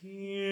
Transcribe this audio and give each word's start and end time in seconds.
Here. 0.00 0.47